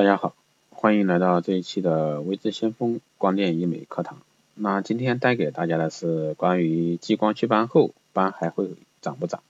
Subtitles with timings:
[0.00, 0.34] 大家好，
[0.70, 4.16] 欢迎来到这一期的微智先锋光电医美课堂。
[4.54, 8.70] 那今天带给大家的是关于激光祛斑后斑还会
[9.02, 9.42] 长不长？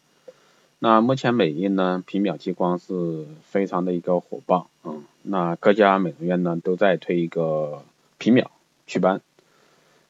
[0.80, 7.84] 那目前美业呢，皮秒激光是非常的一个火爆，嗯，那各家美容院呢都在推一个
[8.18, 8.50] 皮秒
[8.88, 9.20] 祛斑。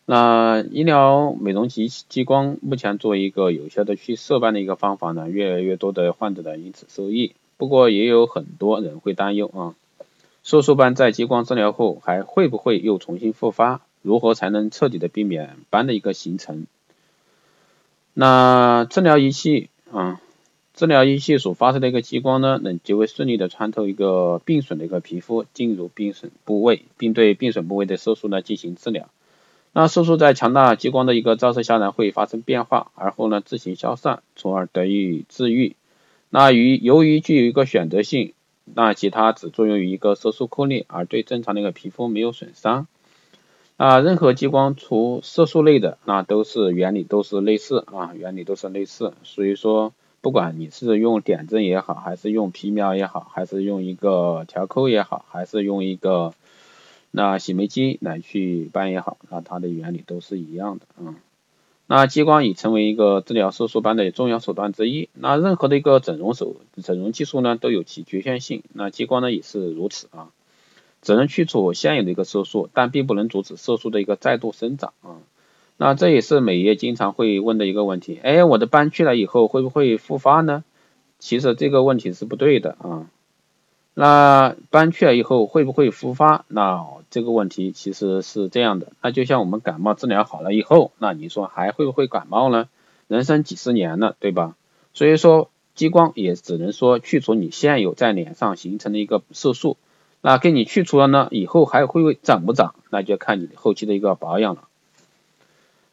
[0.07, 7.34] 那医疗美容及激光目前作为一个有效的去色斑的一个方法呢，越来越多的患者呢因此受益。
[7.59, 9.75] 不过也有很多人会担忧啊。
[10.43, 13.83] 色素斑在激光治疗后还会不会又重新复发？
[14.02, 16.66] 如何才能彻底的避免斑的一个形成？
[18.15, 20.18] 那治疗仪器啊，
[20.73, 29.10] 治疗仪器所发射的一个激光呢，能极为顺利的穿透一个病损的一个皮肤，进入病损部位，并对病损部位的色素呢进行治疗。
[29.73, 35.77] 那色素在强大激光的一个照射下呢，会发生变化，而后呢自行消散，从而得以治愈。
[36.30, 38.32] 那于由于具有一个选择性。
[38.74, 42.87] 那其他只作用于一个色素颗粒，而对正常的一个皮肤没有损伤。
[43.76, 49.15] 啊，任何激光除色素类的，那都是原理都是类似啊，原理都是类似。
[49.23, 56.35] 所以说，不管你是用点阵也好，还是用皮秒也好，还是用一个调扣也好，还是用一个
[57.10, 61.15] 那洗眉机来去办也好，那它的原理都是一样的啊。
[61.93, 65.09] 那激光已成为一个治疗色素斑的重要手段之一。
[65.12, 68.62] 那任何的一个整容手整容技术呢，都有其局限性。
[68.72, 70.28] 那激光呢也是如此啊，
[71.03, 75.19] 只能去除现有的一个色素，但并不能阻止色素的一个再度生长啊。
[75.78, 78.21] 那这也是美业经常会问的一个问题。
[78.22, 80.62] 哎，我的斑去了以后会不会复发呢？
[81.19, 83.10] 其实这个问题是不对的啊。
[83.94, 86.44] 那斑去了以后会不会复发？
[86.49, 92.69] 那这个问题其实是这样的，那就像我们感冒治疗好了以后，那你说还会不会感冒呢？
[93.09, 94.55] 人生几十年了，对吧？
[94.94, 99.77] 所以说激光也只能说去除你现有在脸上形成的一个色素，
[100.21, 102.75] 那给你去除了呢，以后还会长不长？
[102.91, 104.62] 那就看你后期的一个保养了。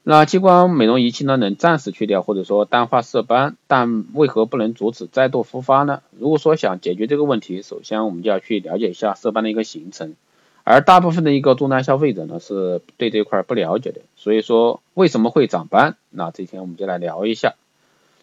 [0.10, 6.02] 那激光美容仪器呢，能暂时去掉或者说淡化色斑，但为何不能阻止再度复发呢？
[6.18, 10.16] 如果说想解决这个问题，首先我们就要去了解一下色斑的一个形成，
[10.64, 15.98] 而大部分的一个终端消费者呢是对这块不了解的，所以说为什么会长斑？
[16.10, 17.56] 那这天我们就来聊一下。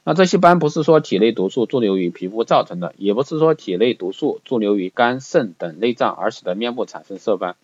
[0.05, 7.57] 那这些斑不是说体内毒素驻留于皮肤造成的，也不是说体内毒素驻留于肝肾等内脏而使得面部产生色斑。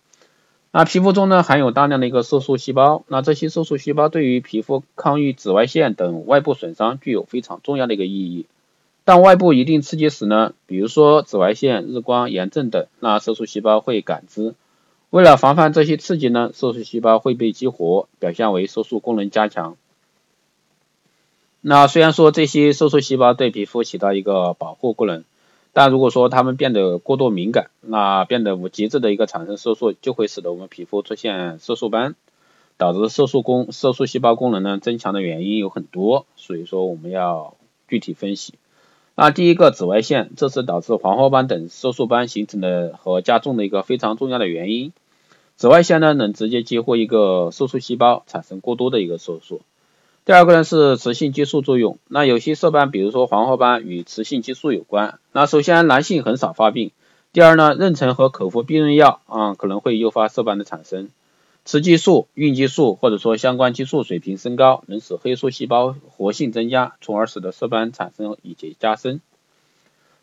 [0.73, 8.45] 那皮肤中呢含有大量的一个色素细胞，那这些色素细胞对于皮肤抗御紫外线等外部损伤具有非常重要的一个意义。
[9.03, 14.55] 当外部一定刺激时呢，比如说紫外线、日光、炎症等，那色素细胞会感知。
[15.09, 19.75] 为了防范这些刺激呢，色素细胞会被激活，表现为色素功能加强。
[21.59, 25.25] 那虽然说这些色素细胞对皮肤起到一个保护功能。
[25.73, 32.15] 但如果说它们变得过度敏感，那变得无节制的一个产生色素，就会使得我们皮肤出现色素斑，
[32.77, 37.55] 导致色素功色素细胞功能呢增强的原因有很多，所以说我们要
[37.87, 38.55] 具体分析。
[39.15, 44.93] 那第一个紫外线，这是导致黄褐斑等色素斑形成的和加重的一个非常重要的原因。
[45.55, 49.61] 紫外线呢能直接激活一个色素细胞，产生过多的一个色素。
[50.23, 55.19] 第二个呢是雌性激素作用，那有些色斑，比如说黄褐斑与雌性激素有关。
[55.31, 56.91] 那首先男性很少发病，
[57.33, 61.09] 第二呢，妊娠和口服避孕药啊可能会诱发色斑的产生。
[61.65, 69.21] 雌激素、孕激素或者说相关激素水平升高，能使黑素细胞活性增加，从而使得色斑产生以及加深。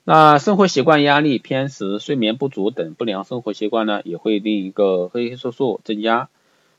[0.05, 6.29] 那生活习惯、压力、偏食、睡眠不足等不良生活习惯呢，也会令一个黑色素增加。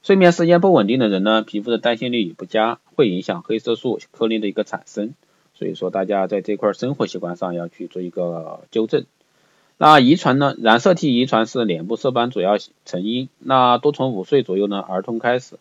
[0.02, 5.14] 睡眠时间不稳定的人呢，皮肤的代谢率也不佳，会影响黑色素颗粒的一个产生。
[5.54, 9.06] 所以说大家在这块生活习惯上要去做一个纠正。
[9.78, 10.54] 那遗传呢？
[10.62, 13.30] 染色体遗传是脸部色斑主要成因。
[13.40, 15.56] 那多从五岁左右呢，儿童开始。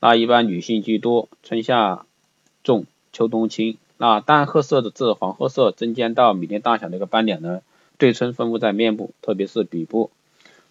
[0.00, 2.04] 那一般女性居多，春夏
[2.62, 3.78] 重，秋冬轻。
[3.96, 7.62] 那淡褐色的至黄褐色，针尖到米粒大小的一个斑点呢，
[7.96, 10.10] 对称分布在面部，特别是鼻部。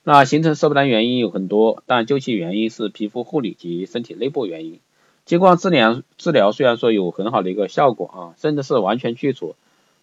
[0.04, 4.80] 那形成色斑的原因有很多，但究其原因是皮肤护理及身体内部原因。
[5.26, 9.56] 激光治疗治疗虽然说有很好的一个效果啊，甚至是完全去除，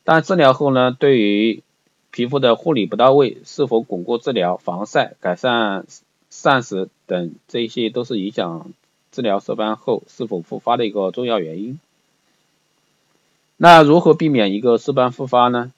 [0.05, 1.63] 但治疗后呢，对于
[2.11, 5.85] 皮肤的护理不到位，是否巩固治疗、防晒、改善
[6.31, 8.73] 膳食等，这些都是影响
[9.13, 11.79] 治疗色斑后是否复发的一个重要原因。
[13.57, 15.73] 那如何避免一个色斑复发呢？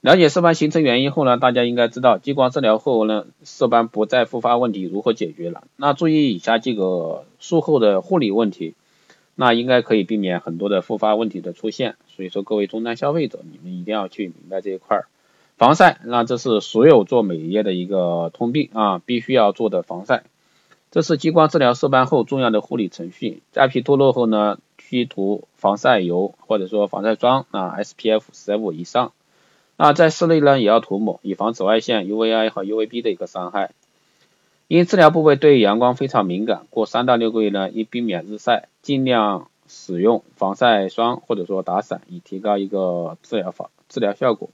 [0.00, 5.64] 了解色斑形成原因后呢，大家应该知道激光治疗后呢，色斑不再复发问题如何解决了。
[5.76, 8.74] 那注意以下几个术后的护理问题，
[9.36, 11.94] 那应该可以避免很多的复发问题的出现。
[12.08, 15.06] 所以说各位终端消费者，你们一定要去明白这一块儿。
[15.56, 20.24] 防晒，那这是所有做美业的一个通病啊，必须要做的防晒。
[20.90, 23.42] 这是激光治疗色斑后重要的护理程序。
[23.52, 29.12] 在皮脱落后呢，需涂防晒油或者说防晒霜啊，SPF 十五以上。
[29.76, 33.72] 那在室内呢，也要涂抹，以防紫外线 UVA 和 UVB 的一个伤害。
[34.68, 44.50] 因治疗部位对阳光非常敏感，过三到六个月呢，应避免日晒，尽量使用防晒霜或者说打伞，以提高一个治疗法治疗效果。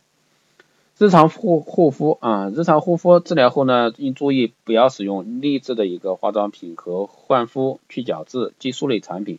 [0.98, 9.38] 日常护护肤啊，日常护肤治疗后呢，应注意不要使用劣质的一个化妆品和焕肤、去角质、激素类产品，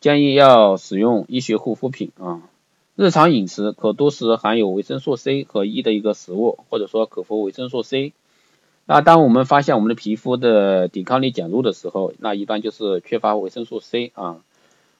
[0.00, 2.40] 建议要使用医学护肤品啊。
[2.96, 8.14] 日常饮食可多食含有维生素 C 和 E 的一个食物，或者说口服维生素 C。
[8.90, 14.40] 那当我们发现我们的皮肤的抵抗力减弱的时候，那一般就是缺乏维生素 C 啊。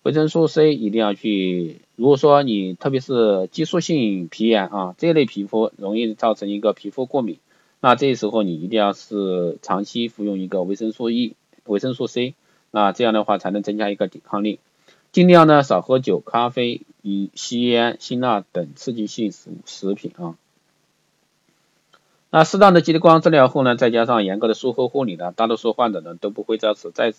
[0.02, 7.38] 维生素 C 一定要去，如果说你特别是激素性皮炎啊这类皮肤容易造成一个皮肤过敏，
[7.80, 12.34] 那这时候你一定要是长期服用一个维生素 E、维生素 C，
[12.70, 14.60] 那这样的话才能增加一个抵抗力。
[15.12, 20.36] 尽量呢少喝酒、咖啡、以吸烟、辛辣等刺激性食食品啊。
[22.30, 27.12] 那适当的激光治疗后呢，再加上严格的术后护理呢，大多数患者呢都不会再次再。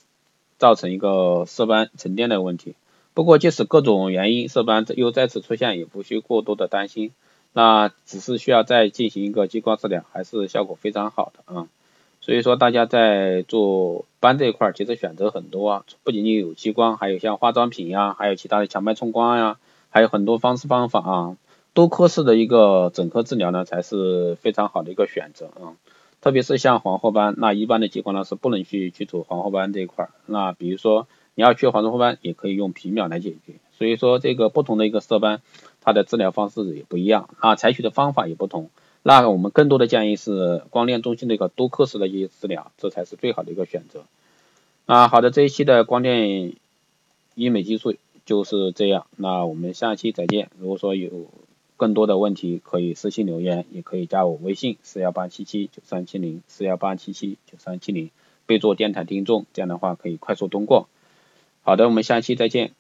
[0.59, 2.75] 造成一个色斑沉淀的问题。
[3.13, 7.13] 不过，即使各种原因色斑又再次出现，也不需过多的担心。
[7.53, 11.67] 那只是需要再进行一个激光治疗，还是效果非常好的啊。
[12.19, 19.57] 所以说，大家在做斑这一块，其实选择很多啊，不仅仅有激光，还有像化妆品呀，还有其他的强脉冲光呀，
[19.89, 21.37] 还有很多方式方法啊。
[21.79, 25.79] 多科室的一个整合治疗呢，才是非常好的一个选择啊。
[26.19, 30.11] 特别是像黄褐斑，那一般的激光呢是不能去去除黄褐斑这一块儿。
[30.25, 33.53] 那比如说你要去黄褐斑，也可以用皮秒来解决。
[33.77, 35.41] 所以说这个不同的一个色斑，
[35.79, 38.69] 它的治疗方式也不一样啊，采取的方法也不同。
[39.01, 44.03] 那我们更多的建议是光电中心的一个多科室的一些治疗，这才是最好的一个选择。
[44.85, 46.51] 啊，好的，这一期的光电
[47.35, 49.07] 医美技术就是这样。
[49.15, 50.49] 那我们下期再见。
[50.59, 51.09] 如果说有。
[51.79, 58.11] 更多的问题可以私信留言，也可以加我微信四幺八七七九三七零四幺八七七九三七零，
[58.45, 60.89] 备注电台听众，这样的话可以快速通过。
[61.61, 62.73] 好的，我们下期再见。